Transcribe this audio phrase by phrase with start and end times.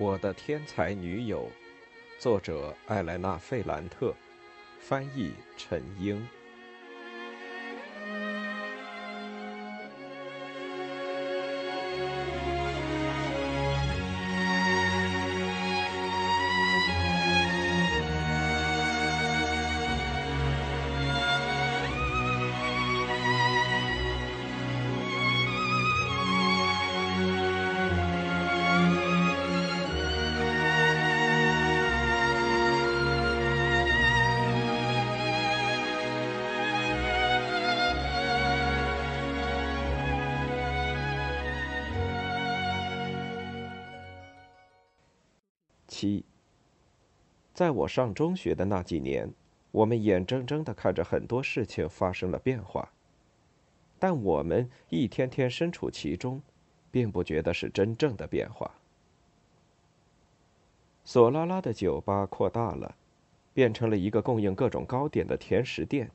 [0.00, 1.50] 我的天才女友，
[2.20, 4.14] 作者艾莱娜·费兰特，
[4.78, 6.24] 翻译陈英。
[45.88, 46.22] 七，
[47.54, 49.32] 在我上中学的那几年，
[49.70, 52.92] 我们眼睁睁的看着很多事情发生了变化，
[53.98, 56.42] 但我们一天天身处其中，
[56.90, 58.70] 并不觉得是真正的变化。
[61.04, 62.94] 索拉拉的酒吧扩大了，
[63.54, 66.10] 变成了一个供应各种糕点的甜食店。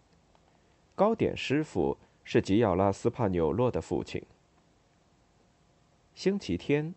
[0.93, 4.23] 糕点师傅是吉奥拉斯帕纽洛的父亲。
[6.13, 6.93] 星期天。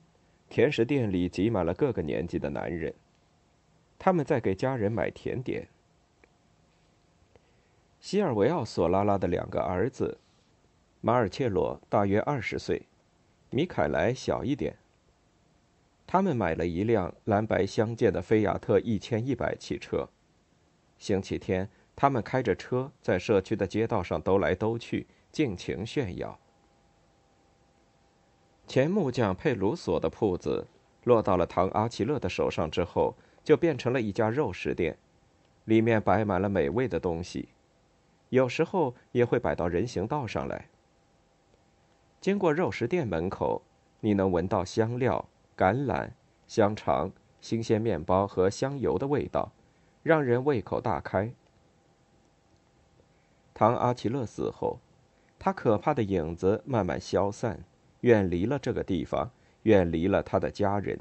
[0.48, 2.94] 甜食店里挤满了各个年纪的男人，
[3.98, 5.68] 他们在给家人买甜点。
[8.00, 10.18] 西尔维奥·索拉拉的两个儿子，
[11.00, 12.82] 马尔切罗大约二十岁，
[13.50, 14.76] 米凯莱小一点。
[16.06, 20.08] 他们买了一辆蓝白相间的菲亚特一千一百汽车。
[20.98, 26.38] 星期天，他们开着车在社区的街道上兜来兜去，尽情炫耀。
[28.66, 30.66] 前木匠佩鲁索的铺子
[31.04, 33.14] 落到了唐阿奇勒的手上之后，
[33.44, 34.98] 就变成了一家肉食店，
[35.64, 37.48] 里面摆满了美味的东西，
[38.30, 40.68] 有时候也会摆到人行道上来。
[42.20, 43.62] 经过肉食店门口，
[44.00, 46.10] 你能闻到香料、橄榄、
[46.48, 49.52] 香肠、新鲜面包和香油的味道，
[50.02, 51.32] 让人胃口大开。
[53.54, 54.80] 唐阿奇勒死后，
[55.38, 57.62] 他可怕的影子慢慢消散。
[58.00, 59.30] 远离了这个地方，
[59.62, 60.98] 远离了他的家人。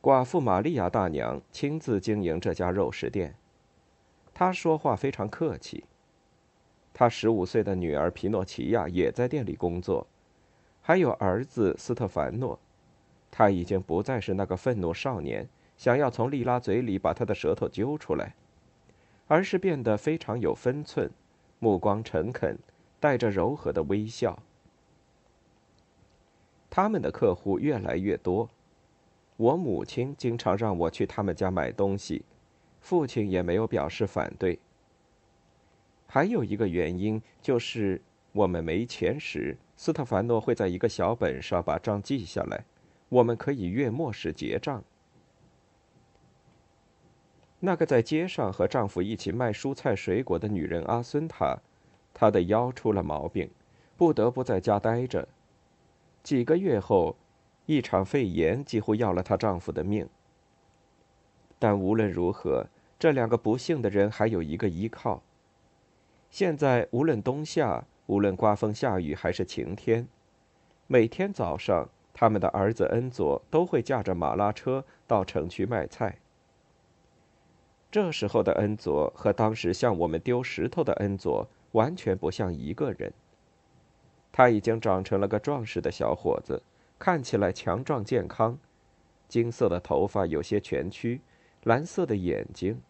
[0.00, 3.34] 寡妇玛利亚大娘亲自经营这家肉食店，
[4.32, 5.84] 她说话非常客气。
[6.94, 10.06] 她十五岁的女儿皮诺奇亚也在店里工作，
[10.80, 12.58] 还有儿子斯特凡诺。
[13.28, 15.46] 他已经不再是那个愤怒少年，
[15.76, 18.34] 想要从利拉嘴里把他的舌头揪出来，
[19.26, 21.10] 而是变得非常有分寸，
[21.58, 22.56] 目光诚恳，
[22.98, 24.38] 带着柔和的微笑。
[26.76, 28.50] 他们的客户越来越多，
[29.38, 32.22] 我母亲经常让我去他们家买东西，
[32.82, 34.58] 父亲也没有表示反对。
[36.06, 42.62] 还有一个原因就是，我们没钱时，斯特凡诺会在一个小本上把账记下来，
[43.08, 44.84] 我们可以月末时结账。
[47.58, 51.56] 那个在街上和丈夫一起卖蔬菜水果的女人阿孙塔，
[52.12, 53.48] 她的腰出了毛病，
[53.96, 55.26] 不得不在家待着。
[56.26, 57.14] 几个月后，
[57.66, 60.08] 一场肺炎几乎要了她丈夫的命。
[61.56, 62.66] 但无论如何，
[62.98, 65.22] 这两个不幸的人还有一个依靠。
[66.28, 70.08] 现在，无论冬夏，无论刮风下雨还是晴天，
[70.88, 76.18] 每天早上，他们的儿子恩佐都会驾着马拉车到城区卖菜。
[77.88, 83.12] 这时候的恩佐和当时向我们丢石头的恩佐完全不像一个人。
[84.36, 86.62] 他已经长成了个壮实的小伙子，
[86.98, 88.58] 看起来强壮健康，
[89.28, 91.22] 金色的头发有些蜷曲，
[91.62, 92.82] 蓝色的眼睛。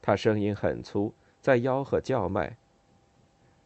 [0.00, 2.56] 他声音很粗，在吆喝叫卖。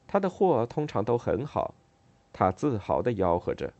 [0.08, 1.76] 他的货通常都很好，
[2.32, 3.72] 他自豪地吆喝着。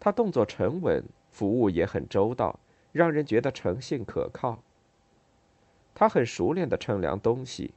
[0.00, 2.58] 他动作沉稳，服务也很周到，
[2.90, 4.58] 让人觉得诚信可靠。
[5.94, 7.72] 他很熟练地称量东西。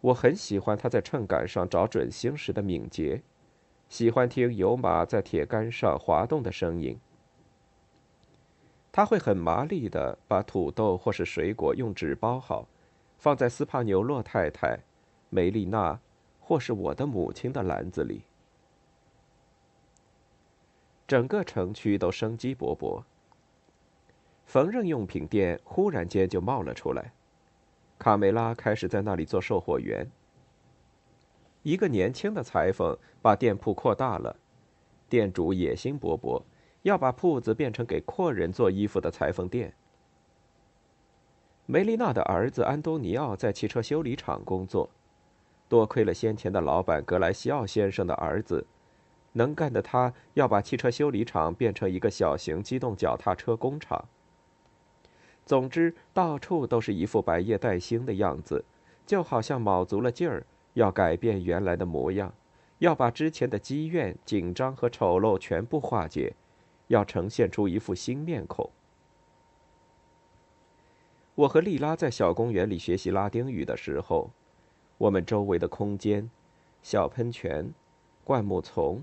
[0.00, 3.20] 我很喜欢他在秤杆上找准星时的敏捷，
[3.88, 6.98] 喜欢听油马在铁杆上滑动的声音。
[8.92, 12.68] 他会很麻利的把土豆或是水果用纸包好，
[13.18, 14.78] 放在斯帕牛洛太太、
[15.30, 16.00] 梅丽娜
[16.40, 18.22] 或是我的母亲的篮子里。
[21.06, 23.02] 整个城区都生机勃勃。
[24.44, 27.12] 缝纫用品店忽然间就冒了出来。
[27.98, 30.08] 卡梅拉开始在那里做售货员。
[31.62, 34.36] 一个年轻的裁缝把店铺扩大了，
[35.08, 36.42] 店主野心勃勃，
[36.82, 39.74] 要把铺子变成给阔人做衣服的裁缝店。
[41.66, 44.88] 梅丽娜的儿子安东尼奥在汽车修理厂工作，
[45.68, 48.66] 多亏了先前的老板格莱西奥先生的儿子，
[49.32, 54.08] 能干的他要把汽车修理厂变成一个小型机动脚踏车工厂。
[55.48, 58.62] 总之，到处都是一副百业待兴的样子，
[59.06, 62.34] 就好像卯足了劲儿要改变原来的模样，
[62.80, 66.34] 要把之前的积怨、紧张和丑陋全部化解，
[66.88, 68.68] 要呈现出一副新面孔。
[71.34, 74.30] 我和丽拉在小公园里学习拉丁语的时候，
[74.98, 76.28] 我们周围的空间、
[76.82, 77.72] 小喷泉、
[78.22, 79.02] 灌木丛、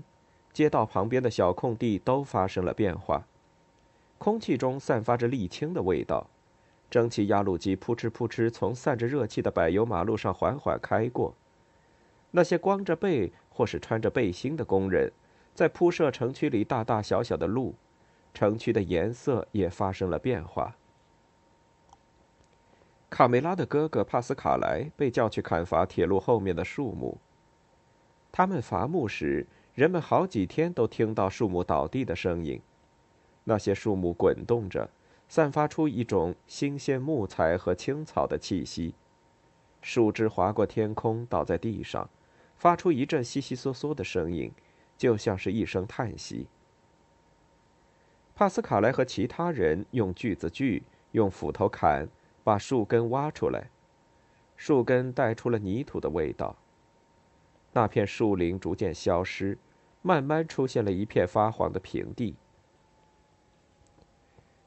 [0.52, 3.26] 街道旁边的小空地都发生了变化，
[4.16, 6.28] 空气中散发着沥青的味道。
[6.90, 11.34] 蒸汽压路机扑哧扑哧从散着热气的柏油马路上缓缓开过。
[12.30, 15.10] 那些光着背或是穿着背心的工人，
[15.54, 17.74] 在铺设城区里大大小小的路，
[18.34, 20.76] 城区的颜色也发生了变化。
[23.08, 27.16] 卡梅拉的哥哥帕斯卡莱被叫去砍伐铁路后面的树木。
[28.30, 32.60] 他们伐木时，人们好几天都听到树木倒地的声音，
[33.44, 34.90] 那些树木滚动着。
[35.28, 38.94] 散发出一种新鲜木材和青草的气息，
[39.82, 42.08] 树枝划过天空，倒在地上，
[42.56, 44.52] 发出一阵悉悉嗦嗦的声音，
[44.96, 46.46] 就像是一声叹息。
[48.34, 50.82] 帕斯卡莱和其他人用锯子锯，
[51.12, 52.08] 用斧头砍，
[52.44, 53.70] 把树根挖出来，
[54.56, 56.54] 树根带出了泥土的味道。
[57.72, 59.58] 那片树林逐渐消失，
[60.02, 62.36] 慢慢出现了一片发黄的平地。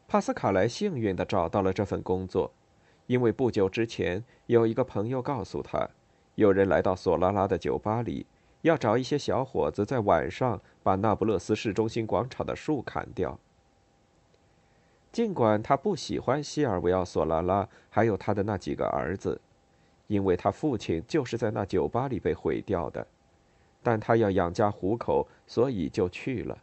[0.10, 2.52] 帕斯卡莱幸运地找到了这份工作，
[3.06, 5.88] 因为不久之前有一个朋友告诉他，
[6.34, 8.26] 有人来到索拉拉的酒吧里，
[8.64, 13.38] 要找一些小伙子在晚上把那不勒斯市中心广场的树砍掉。
[15.12, 19.40] 尽管他不喜欢西尔维奥·索拉拉还有他的那几个儿子，
[20.08, 23.06] 因为他父亲就是在那酒吧里被毁掉的，
[23.84, 26.58] 但他要养家糊口，所以就去了。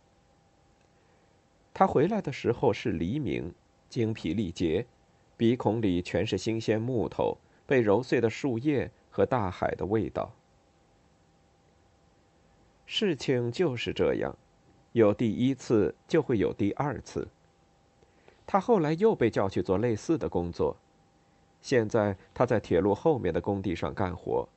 [1.79, 3.53] 他回来的时候是黎明，
[3.91, 4.87] 精疲力竭，
[5.37, 7.37] 鼻孔里全是新鲜木头、
[7.67, 10.33] 被揉碎的树叶和大海的味道。
[12.87, 14.35] 事情就是这样，
[14.93, 17.29] 有第一次就会有第二次。
[18.47, 20.75] 他后来又被叫去做类似的工作，
[21.61, 24.49] 现在他在铁路后面的工地上干活。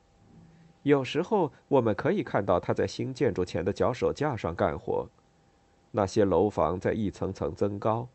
[0.84, 5.06] 有时候我们可以看到他在新建筑前的脚手架上干活。
[5.92, 8.08] 那些楼房在一层层增高。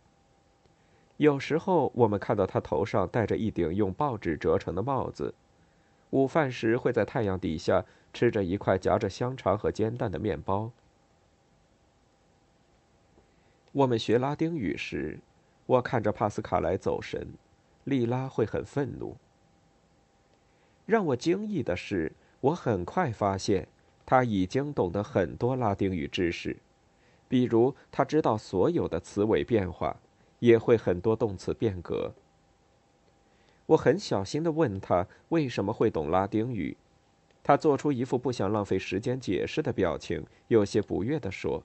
[1.17, 5.33] 有时候，我们看到他头上戴着一顶用报纸折成的帽子。
[6.09, 10.71] 午饭时，会在太阳底下吃着一块夹着香肠和煎蛋的面包。
[13.71, 15.19] 我们学拉丁语时，
[15.65, 17.27] 我看着帕斯卡莱走神，
[17.83, 19.17] 莉拉会很愤怒。
[20.85, 23.67] 让我惊异的是，我很快发现
[24.05, 26.55] 他已经懂得很多拉丁语知识。
[27.27, 29.97] 比如，他知道所有的词尾变化，
[30.39, 32.13] 也会很多动词变革。
[33.67, 36.77] 我很小心地问他为什么会懂拉丁语，
[37.41, 41.63] 他做出一副不想浪费时间解释的表情，有些不悦地说：“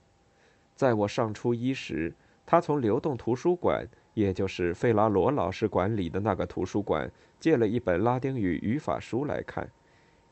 [0.74, 2.14] 在我上初一时，
[2.46, 9.70] 他从流动图书馆，也就是费拉罗老师管理的那个图书馆，借了一本拉丁语语法书来看，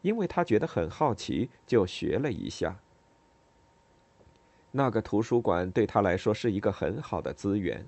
[0.00, 2.78] 因为他觉得很好奇，就学了一下。”
[4.70, 7.86] 那个图书馆对他来说是一个很好的资源。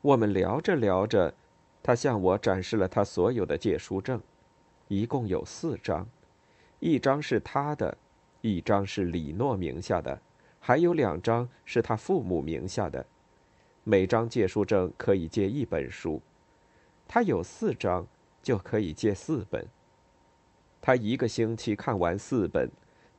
[0.00, 1.34] 我们聊着聊着，
[1.82, 4.20] 他向我展示了他所有的借书证，
[4.88, 6.06] 一共有四张，
[6.78, 7.98] 一张是他的，
[8.40, 10.20] 一张是李诺名下的，
[10.60, 13.04] 还有两张是他父母名下的。
[13.82, 16.22] 每张借书证可以借一本书，
[17.08, 18.06] 他有四张
[18.42, 19.66] 就可以借四本。
[20.80, 22.70] 他一个星期看完四本。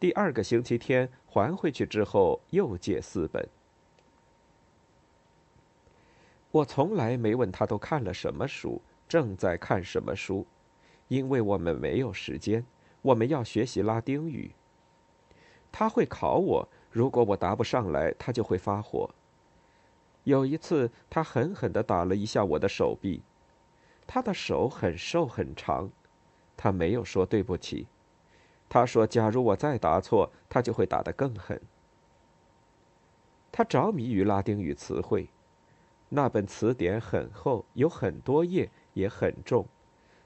[0.01, 3.47] 第二个星期天还回去之后，又借四本。
[6.49, 10.47] 我从来没问他都看了什么书，正在看什么书，
[11.07, 12.65] 因为我们没有时间，
[13.03, 14.55] 我们要学习拉丁语。
[15.71, 19.07] 他会考我，如果我答不上来，他就会发火。
[20.23, 23.21] 有一次，他狠狠地打了一下我的手臂，
[24.07, 25.91] 他的手很瘦很长，
[26.57, 27.85] 他没有说对不起。
[28.73, 31.61] 他说：“假如我再答错，他就会打得更狠。”
[33.51, 35.27] 他着迷于拉丁语词汇，
[36.07, 39.67] 那本词典很厚，有很多页，也很重，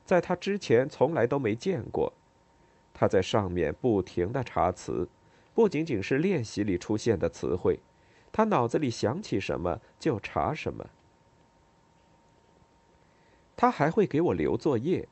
[0.05, 2.13] 在他之前从来都没见过。
[2.93, 5.09] 他在上面不停的查词，
[5.55, 7.79] 不仅仅是练习里出现的词汇，
[8.31, 10.85] 他脑子里想起什么就查什么。
[13.57, 15.09] 他还会给我留作业。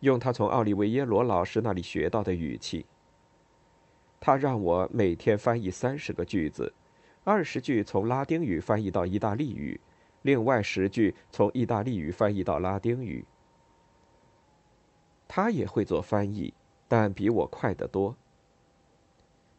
[0.00, 2.84] 用他从奥利维耶罗老师那里学到的语气。
[4.18, 6.72] 他让我每天翻译三十个句子，
[7.24, 9.80] 二十句从拉丁语翻译到意大利语，
[10.22, 13.24] 另外十句从意大利语翻译到拉丁语。
[15.26, 16.52] 他也会做翻译，
[16.88, 18.16] 但比我快得多。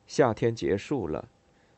[0.06, 1.30] 夏天结束了，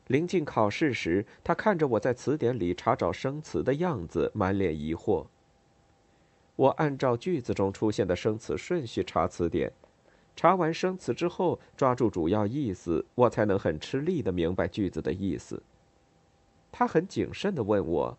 [0.08, 5.28] 临近考试时，他看着我在词典里查找生词的样子，满脸疑惑。
[6.56, 9.72] 我按照句子中出现的生词顺序查词典，
[10.36, 15.62] 查完生词之后，抓住主要意思，我才能很吃力的明白句子的意思。
[16.72, 18.18] 他很谨慎的问我：“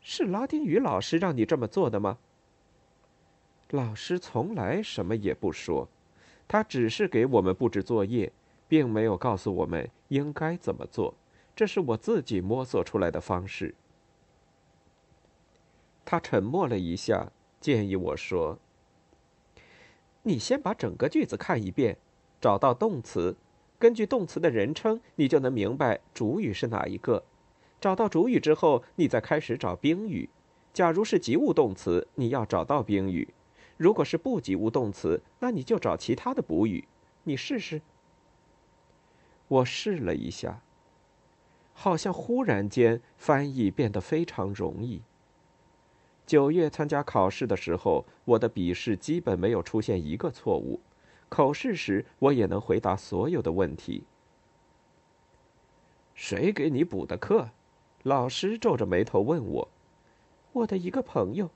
[0.00, 2.18] 是拉丁语老师让你这么做的吗？”
[3.70, 5.88] 老师从来什么也不说，
[6.46, 8.30] 他只是给我们布置作业，
[8.68, 11.14] 并没有告诉我们应该怎么做，
[11.56, 13.74] 这是我自己摸索出来的方式。
[16.04, 18.58] 他沉默了一下，建议我说
[20.22, 21.96] ：“你先把整个句子看一遍，
[22.40, 23.36] 找到动词，
[23.78, 27.24] 根据动词的人称，你就能明白主语是哪一个。
[27.80, 30.28] 找到主语之后，你再开始找宾语。
[30.72, 33.28] 假如是及物动词，你要找到宾语；
[33.76, 36.86] 如果是不及物动词，那你就找其他的补语。
[37.24, 37.82] 你试试。”
[39.48, 40.62] 我试了一下，
[41.74, 45.02] 好像忽然间翻译变得非常容易。
[46.26, 50.80] 九月参加考试的时候，我的笔试基本没有出现一个错误，
[51.28, 54.04] 口试时我也能回答所有的问题。
[56.14, 57.50] 谁给你补的课？
[58.04, 59.68] 老师皱着眉头问我。
[60.52, 61.50] 我的一个朋友，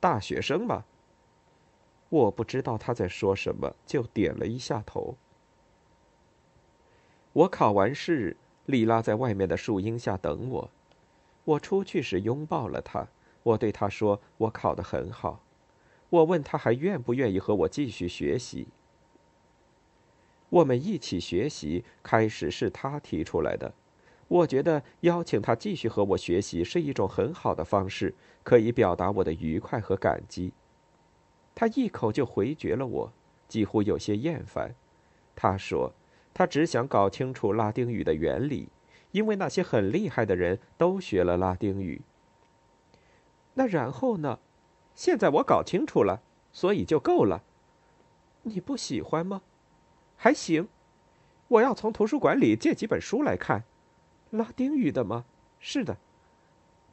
[0.00, 0.84] 大学生吗？
[2.08, 5.16] 我不知道他在说什么，就点了一下头。
[7.32, 10.70] 我考完试，莉拉在外面的树荫下等我，
[11.44, 13.06] 我出去时拥抱了她。
[13.42, 15.42] 我对他说：“我考得很好。”
[16.10, 18.68] 我问他还愿不愿意和我继续学习。
[20.48, 23.74] 我们一起学习，开始是他提出来的。
[24.28, 30.52] 我觉得邀请他继续和我学习是一种很好的方式，可以表达我的愉快和感激。
[31.54, 33.12] 他一口就回绝了我，
[33.46, 34.74] 几乎有些厌烦。
[35.36, 35.92] 他说
[36.32, 38.68] ：“他只想搞清楚拉丁语的原理，
[39.12, 42.00] 因为那些很厉害的人都学了拉丁语。”
[43.58, 44.38] 那然后呢？
[44.94, 46.22] 现在我搞清楚了，
[46.52, 47.42] 所以就够了。
[48.42, 49.42] 你不喜欢吗？
[50.16, 50.68] 还行。
[51.48, 53.64] 我要从图书馆里借几本书来看。
[54.30, 55.24] 拉丁语的吗？
[55.58, 55.96] 是的。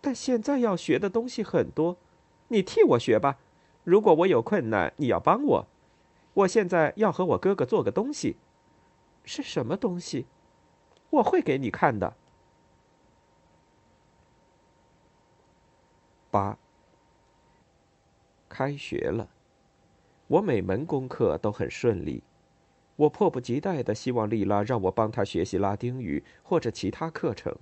[0.01, 1.97] 但现在要学的东西很多，
[2.47, 3.37] 你替我学吧。
[3.83, 5.67] 如果我有困难，你要帮我。
[6.33, 8.37] 我现在要和我哥哥做个东西。
[9.23, 10.25] 是什么东西？
[11.11, 12.15] 我会给你看的。
[16.35, 16.57] 八。
[18.49, 19.29] 开学了，
[20.27, 22.23] 我每门功课都很顺利。
[22.97, 27.55] 我迫不及待的希望丽拉让我帮她学习拉丁语或者其他课程。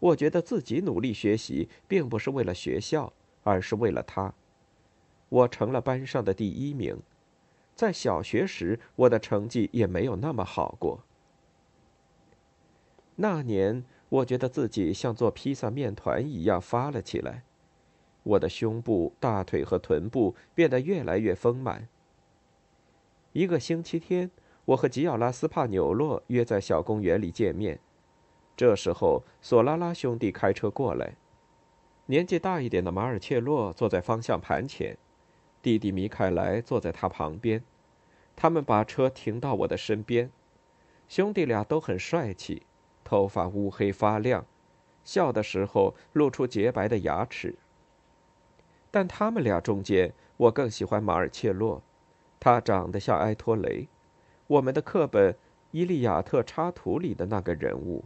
[0.00, 3.12] 我觉得自己努力学习，并不是为了学校，
[3.44, 4.34] 而是为了她。
[5.28, 7.00] 我成了班上的第一名。
[7.76, 11.04] 在小学时，我的成绩也没有那么好过。
[13.14, 17.44] 那年，我觉得自己像做披萨面团一样发了起来。
[18.22, 21.88] 我的胸部、大腿和臀部变得越来越丰满。
[23.32, 24.30] 一个星期天，
[24.64, 27.78] 我和吉奥拉斯帕纽洛约在小公园里见面。
[28.56, 31.14] 这时候，索拉拉兄弟开车过来，
[32.06, 34.96] 年纪大一点的马尔切洛坐在方向盘前，
[35.62, 37.62] 弟弟米凯莱坐在他旁边。
[38.34, 40.30] 他们把车停到我的身边。
[41.08, 42.62] 兄弟俩都很帅气，
[43.04, 44.44] 头发乌黑发亮，
[45.04, 47.54] 笑的时候露出洁白的牙齿。
[48.90, 51.82] 但他们俩中间，我更喜欢马尔切洛，
[52.40, 53.88] 他长得像埃托雷，
[54.46, 55.32] 我们的课本
[55.70, 58.04] 《伊利亚特》插图里的那个人物。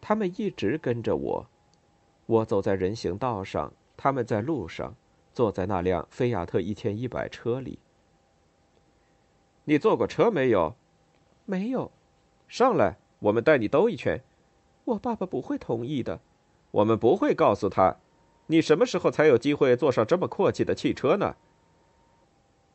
[0.00, 1.46] 他们一直跟着我，
[2.26, 4.94] 我走在人行道上，他们在路上，
[5.32, 7.78] 坐在那辆菲亚特一千一百车里。
[9.64, 10.76] 你坐过车没有？
[11.46, 11.90] 没有。
[12.46, 14.22] 上来，我们带你兜一圈。
[14.84, 16.20] 我爸爸不会同意的。
[16.70, 17.96] 我们不会告诉他。
[18.46, 21.36] 你什么时候才有机会坐上这么阔气的汽车呢？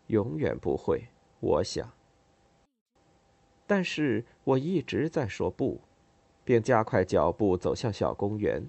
[0.07, 1.09] 永远不会，
[1.39, 1.91] 我想。
[3.67, 5.79] 但是我一直在说不，
[6.43, 8.67] 并加快脚步走向小公园。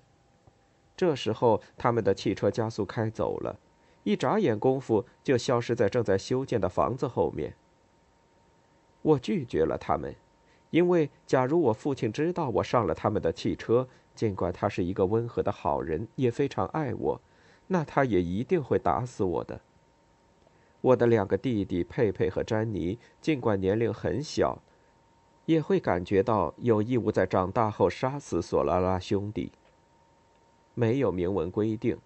[0.94, 3.58] 这时候，他们的汽车加速开走了，
[4.02, 7.56] 一眨眼功夫就消失在正在修建的房子后面。
[9.00, 10.14] 我拒绝了他们，
[10.68, 17.20] 因为假如我父亲知道我上了他们的汽车，尽管他是一个温和的好人，也非常爱我，
[17.66, 19.60] 那他也一定会打死我的。
[20.82, 24.58] 我的两个弟弟佩佩和詹妮，尽管年龄很小，
[25.44, 29.52] 也会感觉到有义务在长大后杀死索拉拉兄弟。
[30.74, 31.98] 没有明文规定，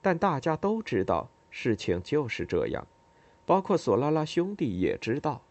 [0.00, 2.86] 但大家都知道事情就是这样，
[3.44, 5.42] 包括索拉拉兄弟也知道。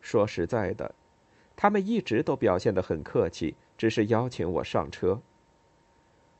[0.00, 0.94] 说实在的，
[1.56, 5.20] 他们一直都表现得很客气，只是邀请我上车。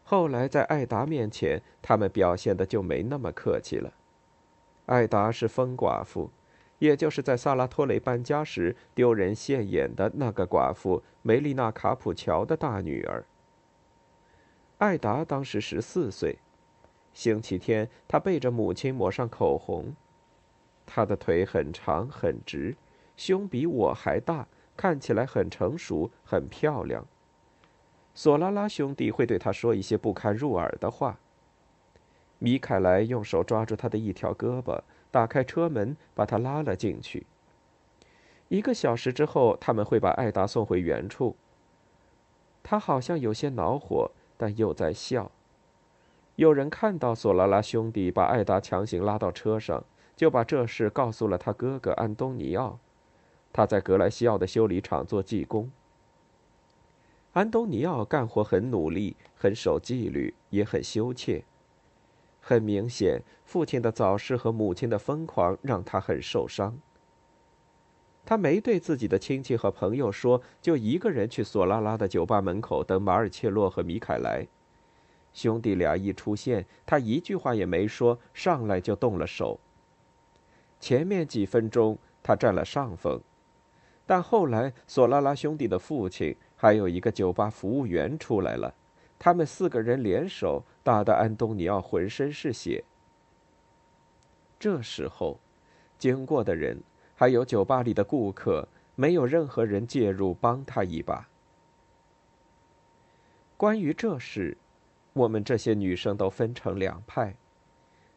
[0.04, 3.92] 后来在艾达面前，他们表现的就没那么客气了。
[4.86, 6.30] 艾达是疯寡妇，
[6.78, 13.24] 也就是在萨拉托雷搬家时丢人现眼的那个寡妇梅丽娜·卡普乔的大女儿。
[14.78, 16.38] 艾达当时十四岁，
[17.12, 19.96] 星期天她背着母亲抹上口红，
[20.86, 22.76] 她的腿很长很直，
[23.16, 24.46] 胸比我还大，
[24.76, 27.04] 看起来很成熟很漂亮。
[28.14, 31.18] 索拉拉兄弟会对他说一些不堪入耳的话。
[32.38, 37.26] 米凯莱用手抓住他的一条胳膊，打开车门，把他拉了进去。
[38.48, 41.36] 一个小时之后，他们会把艾达送回原处。
[42.62, 45.30] 他好像有些恼火，但又在笑。
[46.36, 49.84] 有人看到索拉拉兄弟把艾达强行拉到车上，
[50.16, 52.78] 就把这事告诉了他哥哥安东尼奥。
[53.52, 55.70] 他在格莱西奥的修理厂做技工。
[57.32, 61.42] 安东尼奥干活很努力，很守纪律，也很羞怯。
[62.40, 66.78] 很明显，父亲的早逝和母亲的疯狂让他很受伤。
[68.26, 74.46] 他没对自己的亲戚和朋友说，就一个人去索拉拉的酒吧门口等马尔切洛和米凯莱。
[75.32, 79.58] 兄弟俩一出现，他一句话也没说，上来就动了手。
[80.78, 83.18] 前面几分钟他占了上风，
[84.04, 86.36] 但后来索拉拉兄弟的父亲。
[86.62, 88.72] 还有一个酒吧服务员出来了，
[89.18, 92.84] 他们四个人联手打得安东尼奥浑身是血。
[94.60, 95.40] 这时候，
[95.98, 96.80] 经过的人
[97.16, 101.28] 还有酒吧里的顾客，没有任何人介入帮他一把。
[103.56, 104.56] 关于这事，
[105.14, 107.34] 我们这些女生都分成两派：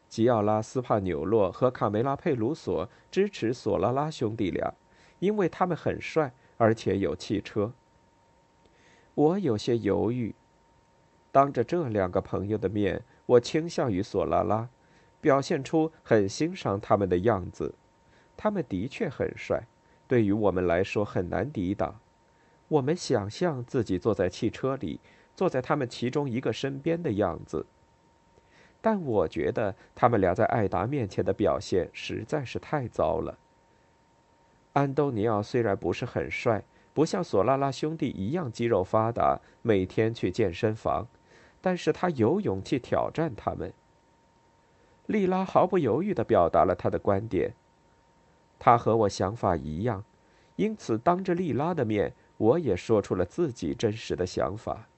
[0.08, 4.72] 吉奥拉斯帕纽洛和卡梅拉佩鲁索支持索拉拉兄弟俩，
[5.18, 7.72] 因为他们很帅，而且有汽车。
[9.16, 10.34] 我有些犹豫。
[11.32, 14.68] 当着这两个朋友的面，我倾向于索拉拉，
[15.22, 17.74] 表现出很欣赏他们的样子。
[18.36, 19.62] 他们的确很帅，
[20.06, 21.98] 对于我们来说很难抵挡。
[22.68, 25.00] 我们想象自己坐在汽车里，
[25.34, 27.64] 坐在他们其中一个身边的样子。
[28.82, 33.38] 但我觉得他们俩在艾达面前的表现实在是太糟了。
[34.74, 36.62] 安东尼奥虽然不是很帅。
[36.96, 41.06] 不像索拉拉兄弟一样肌肉发达，每天去健身房，
[41.60, 43.70] 但是他有勇气挑战他们。
[45.04, 47.52] 莉拉毫不犹豫地表达了他的观点，
[48.58, 50.02] 他和我想法一样，
[50.56, 54.88] 因此当着莉拉的面，我也说出了自己真实的想法。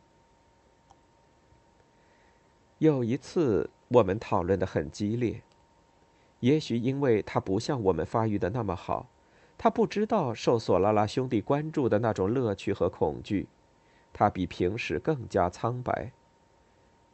[2.78, 5.42] 有一次，我们讨论的很激烈，
[6.38, 9.08] 也许因为他不像我们发育的那么好。
[9.58, 13.48] 他不知道受索拉拉兄弟关注的那种乐趣和恐惧，
[14.12, 16.12] 他比平时更加苍白。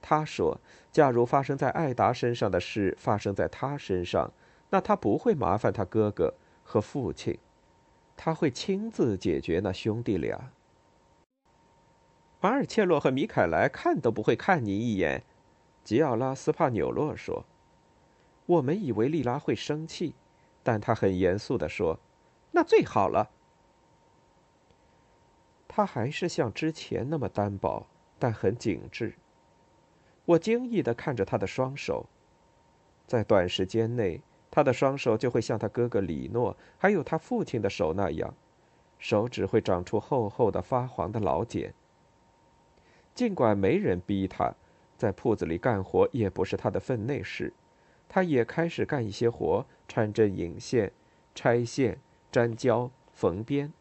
[0.02, 0.60] 他说
[0.92, 4.30] ：“假如发生在艾达身上的事发生在他身上，
[4.68, 7.38] 那他不会麻烦他哥哥和父亲，
[8.14, 10.50] 他会亲自解决那兄弟俩。”
[12.42, 15.24] 马尔切洛和米凯莱看都不会看你一眼，
[15.82, 17.46] 吉奥拉斯帕纽洛说
[18.44, 20.14] ：“我们以为莉拉会生气，
[20.62, 21.98] 但他很严肃地说。”
[22.54, 23.30] 那最好了。
[25.66, 27.84] 他还是像之前那么单薄，
[28.16, 29.14] 但很紧致。
[30.24, 32.06] 我惊异的看着他的双手，
[33.08, 34.20] 在短时间内，
[34.52, 38.32] 他的双手就会像他哥哥李诺还有他父亲的手那样，
[39.00, 41.74] 手指会长出厚厚的发黄的老茧。
[43.12, 44.54] 尽管没人逼他，
[44.96, 47.52] 在铺子里干活也不是他的分内事，
[48.08, 50.92] 他也开始干一些活，穿针引线，
[51.34, 51.98] 拆线。
[52.34, 53.72] 粘胶、缝边。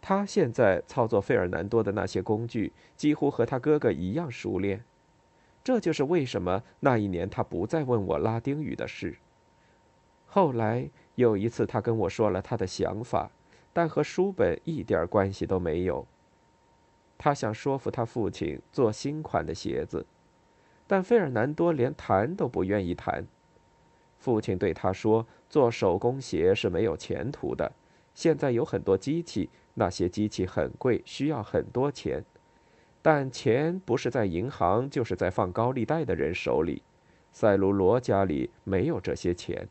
[0.00, 4.84] 他现在操作费尔南多的那些工具，几乎和他哥哥一样熟练。
[5.64, 9.16] 这就是为什么那一年他不再问我拉丁语的事。
[10.26, 13.30] 后来有一次，他跟我说了他的想法，
[13.72, 16.06] 但和书本一点关系都没有。
[17.16, 20.04] 他想说服他父亲做新款的鞋子，
[20.86, 23.26] 但费尔南多连谈都不愿意谈。
[24.24, 27.70] 父亲对他说：“做手工鞋是没有前途的。
[28.14, 32.24] 现在有很多机器，那些机器很贵，需要很多钱。
[33.02, 36.82] 但钱不是在银行，就是在放高利贷的人手里。
[37.32, 39.68] 塞卢罗家里没有这些钱。”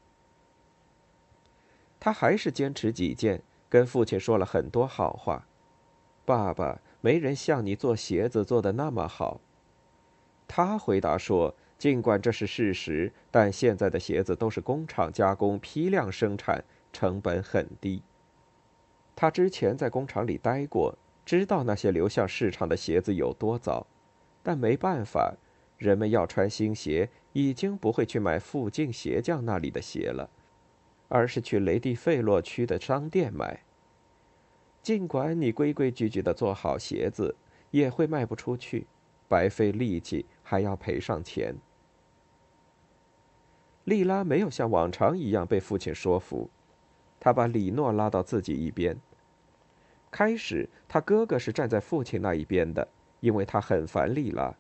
[2.00, 5.48] 他还是坚持己见，跟父亲说了很多好话。
[6.26, 9.42] 爸爸，没人像你做鞋子做的那么好。
[10.48, 18.02] 他回答说：“尽管这是事实，但现在的鞋子都是工厂加工、批量生产，成本很低。”
[19.18, 23.86] 他之前在工厂里待过，知道那些流向市场的鞋子有多糟，
[24.42, 25.36] 但没办法，
[25.78, 30.30] 人们要穿新鞋，已经不会去买附近鞋匠那里的鞋了，
[31.10, 33.60] 而是去雷蒂费洛区的商店买。
[34.82, 37.36] 尽管你规规矩矩的做好鞋子，
[37.72, 38.88] 也会卖不出去，
[39.28, 41.54] 白费力气，还要赔上钱。
[43.84, 46.50] 莉拉没有像往常一样被父亲说服。
[47.20, 48.98] 他把李诺拉到自己一边。
[50.12, 52.88] 开始，他哥哥是站在父亲那一边的，
[53.20, 54.54] 因为他很烦莉拉，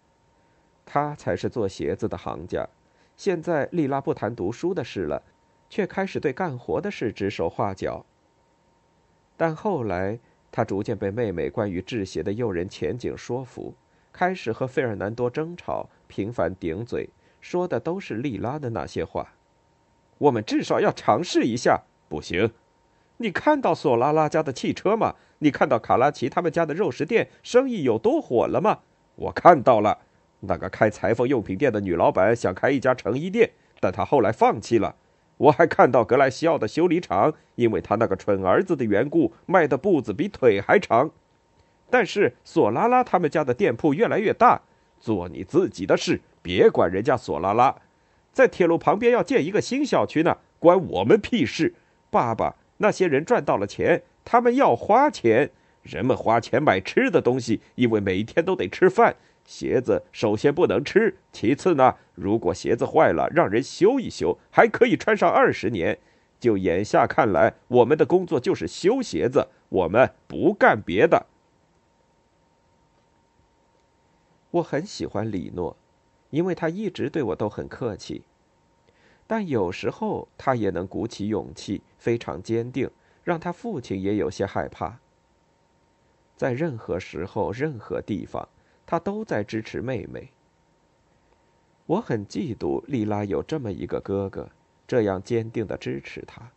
[0.86, 2.68] 他才是做鞋子的行家。
[3.16, 5.22] 现在莉拉不谈读书的事了，
[5.70, 8.06] 却开始对干活的事指手画脚。
[9.38, 10.20] 但后来，
[10.52, 13.74] 他逐渐被妹妹关于制鞋的诱人前景说服，
[14.12, 17.10] 开始和费尔南多争吵，频繁顶嘴，
[17.44, 19.34] 说的都是莉拉的那些话。
[20.18, 21.82] 我们至少要尝试一下。
[22.08, 22.52] 不行，
[23.18, 25.16] 你看到索拉拉家的汽车吗？
[25.40, 28.80] 你看到卡拉奇他们家的肉食店生意有多火了吗？
[29.16, 30.00] 我看到了，
[30.40, 33.52] 那个开裁缝用品店的女老板想开一家成衣店，
[33.82, 34.96] 但她后来放弃了。
[35.36, 41.12] 我还看到格莱西奥的修理厂，因为他那个蠢儿子的缘故，卖的步子比腿还长。
[41.90, 44.62] 但是索拉拉他们家的店铺越来越大，
[45.00, 47.76] 做你自己的事，别管人家索拉拉。
[48.32, 51.74] 在铁路旁边要建一个新小区呢，关我们屁事。
[52.12, 55.50] 爸爸，那些人赚到了钱，他们要花钱。
[55.82, 59.16] 人们花钱买吃的东西，因为每天都得吃饭。
[59.46, 65.98] 鞋子首先不能吃，其次呢，如果鞋子坏了，让人修一修，还可以穿上二十年。
[66.40, 71.26] 就眼下看来，我们的工作就是修鞋子，我们不干别的。
[74.52, 75.76] 我很喜欢李诺，
[76.34, 78.24] 因为他一直对我都很客气。
[79.28, 82.90] 但有时候他也能鼓起勇气，非常坚定，
[83.24, 84.98] 让他父亲也有些害怕。
[86.36, 88.50] 在任何时候、任何地方，
[88.84, 90.32] 他都在支持妹妹。
[91.86, 94.50] 我很嫉妒莉拉有这么一个哥哥，
[94.88, 96.50] 这样坚定的支持他。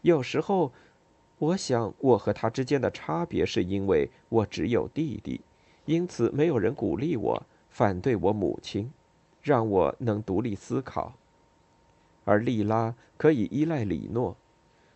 [0.00, 0.72] 有时候，
[1.38, 5.42] 我想我和他之间的差别是因为我只有弟弟，
[5.84, 8.92] 因此没有人鼓励我，反对我母亲，
[9.40, 11.14] 让我能独立思考。
[12.24, 14.36] 而莉拉可以依赖李诺，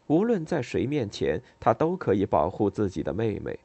[0.08, 3.58] 无论在谁面前，他都可以保护自己的妹妹。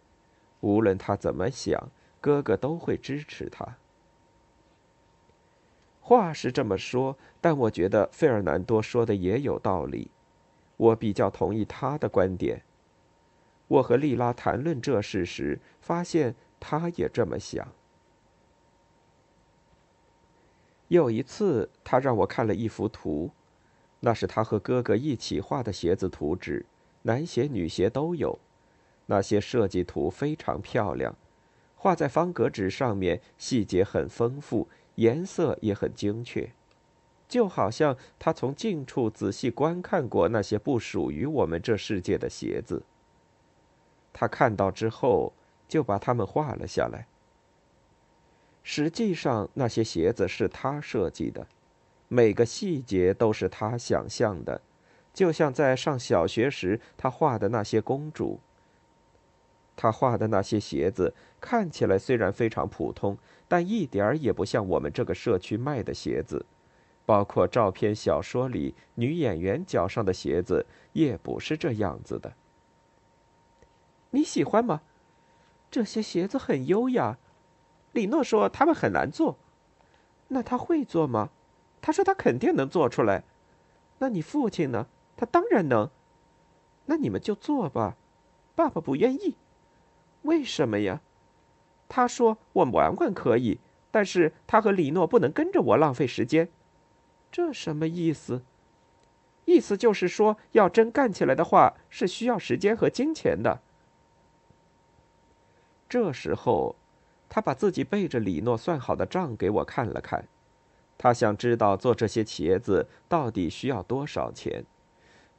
[0.62, 3.78] 无论她怎么想，哥哥都会支持她。
[6.00, 10.10] 话是这么说，但我觉得费尔南多说的也有道理。
[10.78, 12.64] 我比较同意他的观点。
[13.68, 17.68] 我和莉拉谈论这事时，发现他也这么想。
[20.92, 23.32] 有一次，他让我看了一幅图。
[24.02, 26.66] 那是他和哥哥一起画的鞋子图纸，
[27.04, 28.38] 男鞋、女鞋都有。
[29.06, 31.16] 那些设计图非常漂亮，
[31.78, 36.52] 画在方格纸上面，细节很丰富，颜色也很精确，
[37.26, 42.84] 就好像他从近处仔细观看过那些不属于我们这世界的鞋子。
[44.12, 45.32] 他看到之后，
[45.70, 47.08] 就把它们画了下来。
[48.64, 51.48] 实际上，那些鞋子是他设计的。
[52.08, 54.62] 每个细节都是他想象的，
[55.14, 58.40] 就像在上小学时他画的那些公主。
[59.76, 66.46] 他画的那些鞋子看起来虽然非常普通，但一点儿也不像我们这个社区卖的鞋子，
[67.06, 72.34] 包括照片小说里女演员脚上的鞋子也不是这样子的。
[74.12, 74.82] 你喜欢吗？
[75.72, 77.18] 这些鞋子很优雅。
[77.92, 79.38] 李诺说他们很难做，
[80.30, 81.30] 那他会做吗？
[81.82, 83.24] 他说：“他肯定能做出来。”
[83.98, 84.88] 那你父亲呢？
[85.18, 85.90] 他当然能。
[86.86, 87.98] 那你们就做吧。
[88.54, 89.36] 爸爸不愿意。
[90.22, 91.02] 为什么呀？
[91.90, 96.50] 他说：“我玩玩可以，但是他和李诺不能跟着我浪费时间。”
[97.32, 98.44] 这什么意思？
[99.46, 103.62] 意思就是说，要真干起来的话，是需要时间和金钱的。
[105.90, 106.76] 这时候，
[107.34, 110.28] 他把自己背着李诺算好的账给我看了看。
[110.98, 114.66] 他想知道做这些茄子到底需要多少钱。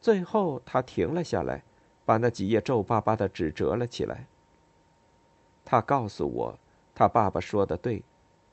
[0.01, 1.63] 最后，他停了下来，
[2.07, 4.27] 把那几页皱巴巴的纸折了起来。
[5.67, 6.59] 他告诉我，
[6.95, 8.03] 他爸爸说的对，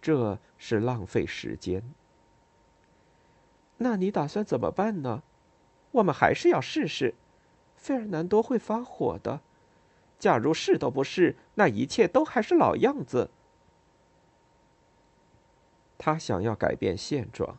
[0.02, 1.82] 这是浪费时间。
[3.78, 5.23] 那你打算怎么办呢？
[5.91, 7.15] 我们还是要试试。
[7.78, 9.39] 费尔南多会发火的。
[10.19, 13.32] 假如是都不是，那一切都还是老样子。
[15.97, 17.58] 他想要改变现状，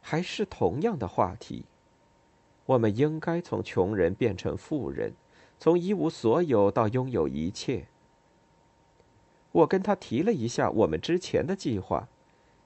[0.00, 1.64] 还是同样的话题。
[2.66, 5.14] 我们应该从穷人变成富人，
[5.58, 7.86] 从一无所有到拥有一切。
[9.52, 12.08] 我跟他提了一下我们之前的计划，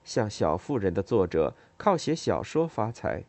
[0.04, 3.24] 像《小妇人》的作者靠写小说发财。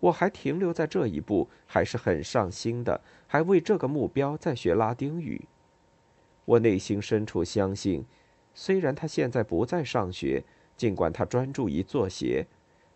[0.00, 5.46] 我还停留在这一步，还是很上心的，还为这个目标在学拉丁语。
[6.44, 8.04] 我内心深处相信，
[8.54, 10.44] 虽然他现在不在上学，
[10.76, 12.46] 尽管他专注于做鞋，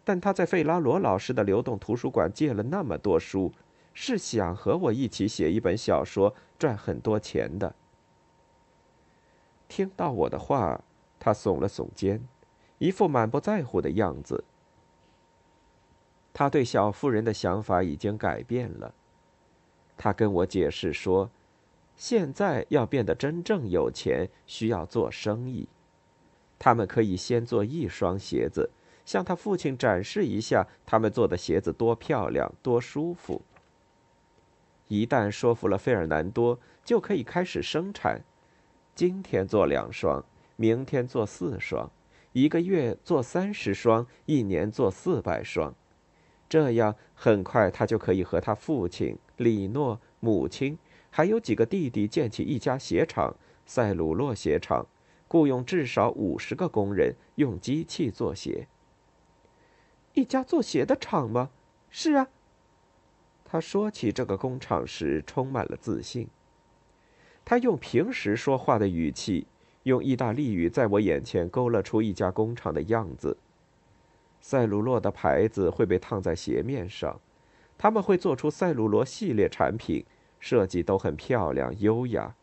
[0.05, 3.53] 但他在费拉罗老师的流动图书馆借了那么多书，
[3.93, 7.75] 是想和我一起写一本小说，赚很多钱的。
[9.69, 10.83] 听到我的话，
[11.19, 12.23] 他耸了耸肩，
[12.79, 14.45] 一副满不在乎的样子。
[16.33, 18.95] 他对小妇人的想法已经改变了。
[19.97, 21.31] 他跟我解释说，
[21.95, 25.69] 现在要变得真正有钱，需要做生意。
[26.59, 28.71] 他们可以先做一双鞋子，
[29.05, 33.43] 向他父亲展示一下他们做的鞋子多漂亮、多舒服。
[34.89, 38.23] 一旦说服了费尔南多，就可以开始生产。
[38.95, 40.25] 今天做两双，
[40.57, 41.91] 明天做四双，
[42.33, 45.75] 一个月做三十双，一年做四百双。
[46.53, 50.77] 这样，很快他就可以和他父亲里诺、母亲，
[51.09, 53.35] 还有几个弟弟建起一家鞋厂——
[53.65, 54.87] 塞鲁洛鞋厂，
[55.29, 58.69] 雇佣至少五十个工人，用机器做鞋。
[60.13, 61.49] 一家做鞋的厂吗？
[61.89, 62.29] 是啊。
[63.47, 66.29] 他说起这个工厂时，充满了自信。
[67.47, 69.47] 他用平时说话的语气，
[69.85, 73.39] 用意大利语在我眼前勾勒出一家工厂的样子。
[74.43, 77.21] 赛鲁洛的牌子会被烫在鞋面上，
[77.79, 80.05] 他们会做出赛鲁罗系列产品，
[80.41, 82.35] 设计都很漂亮优雅。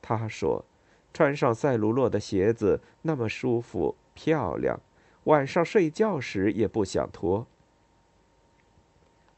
[0.00, 0.64] 他说
[1.12, 4.80] ：“穿上赛鲁洛的鞋子那么舒服漂亮，
[5.24, 7.46] 晚上睡觉时也不想脱。”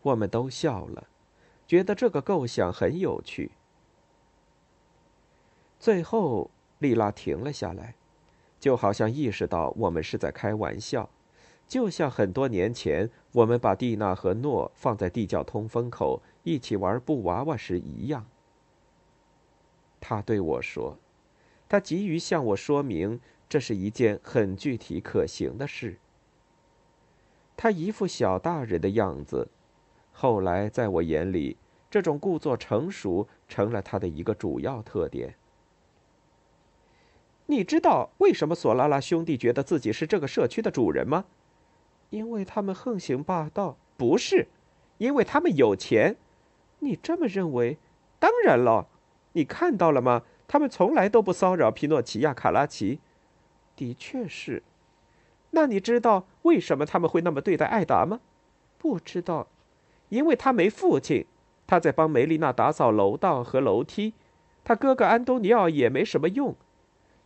[0.02, 1.08] 我们都笑了，
[1.66, 3.52] 觉得这个构想很有趣。
[5.80, 7.94] 最后，丽拉停了下来，
[8.60, 11.08] 就好像意识到我们是在开玩笑。
[11.68, 18.26] 就像很多年前我们把蒂娜和诺放在地窖通风口一起玩布娃娃时一样，
[20.00, 20.96] 他对我说
[21.68, 25.98] ：“他急于向我说明这是一件很具体可行的事。”
[27.54, 29.48] 他一副小大人的样子，
[30.12, 31.58] 后来在我眼里，
[31.90, 35.34] 这种故作成熟成了他的一个主要特点。
[37.44, 41.26] 你知道为什么索拉拉兄弟觉得自己是这个社区的主人吗？
[42.10, 44.48] 因为他们横行霸道，不是，
[44.98, 46.16] 因为他们有钱。
[46.80, 47.78] 你这么认为？
[48.18, 48.86] 当然了，
[49.32, 50.22] 你看到了吗？
[50.46, 53.00] 他们从来都不骚扰皮诺奇亚·卡拉奇。
[53.76, 54.62] 的确是。
[55.50, 58.20] 那你知道为什么他们会那么对待艾达吗？
[58.78, 59.48] 不知道，
[60.08, 61.26] 因为他没父亲，
[61.66, 64.14] 他在帮梅丽娜打扫楼道和楼梯，
[64.64, 66.54] 他哥哥安东尼奥也没什么用，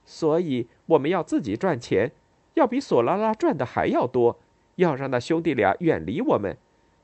[0.05, 2.13] 所以我们要自己赚钱，
[2.55, 4.39] 要比索拉拉赚的还要多。
[4.77, 6.57] 要让那兄弟俩远离我们，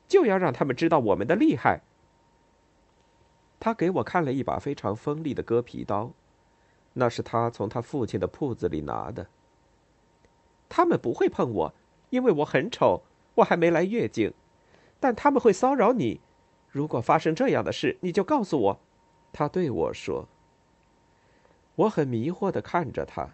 [0.07, 1.81] 就要让他们知道我们的厉害。
[3.61, 6.13] 他给我看了一把非常锋利的割皮刀，
[6.95, 9.27] 那是他从他父亲的铺子里拿的。
[10.69, 11.75] 他们不会碰我，
[12.11, 13.03] 因为我很丑，
[13.37, 14.33] 我还没来月经。
[15.01, 16.21] 但他们会骚扰你。
[16.71, 18.81] 如果发生这样的事，你就告诉我。”
[19.33, 20.29] 他对我说。
[21.77, 23.31] 我很迷惑的看着他。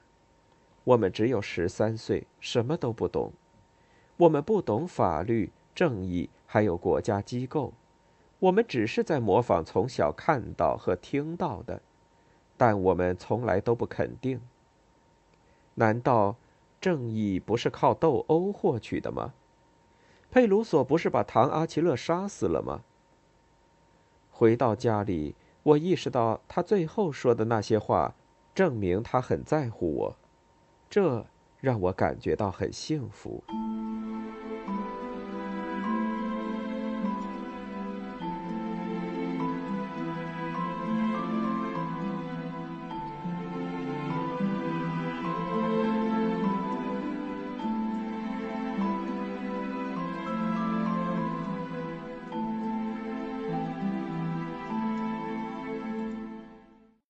[0.85, 3.33] 我们只有十三岁，什么都不懂。
[4.17, 7.73] 我们不懂法律、正义，还有国家机构，
[8.39, 11.83] 我们只是在模仿从小看到和听到的，
[12.57, 14.41] 但我们从来都不肯定。
[15.75, 16.37] 难道
[16.81, 19.35] 正义不是靠斗殴获取的吗？
[20.31, 22.83] 佩鲁索不是把唐·阿奇勒杀死了吗？
[24.31, 28.15] 回到家里，我意识到他最后说的那些话，
[28.55, 30.17] 证明他很在乎我，
[30.89, 31.27] 这
[31.65, 33.43] 让我感觉到很幸福。